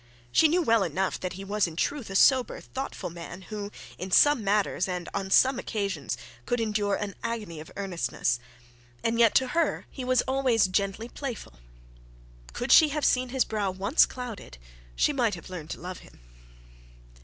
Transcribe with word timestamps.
She 0.31 0.47
knew 0.47 0.63
well 0.63 0.81
enough 0.81 1.19
that 1.19 1.33
he 1.33 1.43
was 1.43 1.67
in 1.67 1.75
truth 1.75 2.09
a 2.09 2.15
sober 2.15 2.59
thoughtful 2.59 3.11
man, 3.11 3.43
who 3.53 3.69
in 3.99 4.09
some 4.09 4.43
matters 4.43 4.87
and 4.87 5.07
on 5.13 5.29
some 5.29 5.59
occasions 5.59 6.17
could 6.47 6.59
endure 6.59 6.95
an 6.95 7.13
agony 7.23 7.59
of 7.59 7.69
earnestness. 7.77 8.39
And 9.03 9.19
yet 9.19 9.35
to 9.35 9.49
her 9.49 9.85
he 9.91 10.03
was 10.03 10.23
always 10.23 10.65
gently 10.65 11.07
playful. 11.07 11.59
Could 12.51 12.71
she 12.71 12.89
have 12.89 13.05
seen 13.05 13.29
his 13.29 13.45
brow 13.45 13.69
once 13.69 14.07
clouded 14.07 14.57
she 14.95 15.13
might 15.13 15.35
have 15.35 15.51
learnt 15.51 15.69
to 15.69 15.79
love 15.79 15.99
him. 15.99 16.19